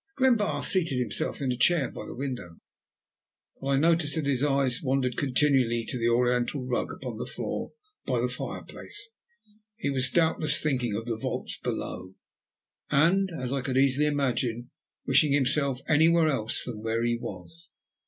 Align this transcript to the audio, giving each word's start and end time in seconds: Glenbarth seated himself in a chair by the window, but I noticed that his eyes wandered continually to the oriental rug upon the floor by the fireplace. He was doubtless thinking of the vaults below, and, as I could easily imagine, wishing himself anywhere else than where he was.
Glenbarth 0.17 0.65
seated 0.65 0.97
himself 0.97 1.43
in 1.43 1.51
a 1.51 1.55
chair 1.55 1.91
by 1.91 2.07
the 2.07 2.15
window, 2.15 2.57
but 3.61 3.67
I 3.67 3.77
noticed 3.77 4.15
that 4.15 4.25
his 4.25 4.43
eyes 4.43 4.81
wandered 4.81 5.15
continually 5.15 5.85
to 5.87 5.99
the 5.99 6.09
oriental 6.09 6.65
rug 6.65 6.91
upon 6.91 7.19
the 7.19 7.27
floor 7.27 7.73
by 8.07 8.19
the 8.19 8.27
fireplace. 8.27 9.11
He 9.75 9.91
was 9.91 10.09
doubtless 10.09 10.59
thinking 10.59 10.95
of 10.95 11.05
the 11.05 11.17
vaults 11.19 11.59
below, 11.59 12.15
and, 12.89 13.29
as 13.39 13.53
I 13.53 13.61
could 13.61 13.77
easily 13.77 14.07
imagine, 14.07 14.71
wishing 15.05 15.33
himself 15.33 15.81
anywhere 15.87 16.29
else 16.29 16.63
than 16.65 16.81
where 16.81 17.03
he 17.03 17.15
was. 17.21 17.71